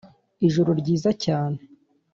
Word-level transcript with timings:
ijoro 0.47 0.69
ryiza 0.79 1.09
cyane 1.23 1.57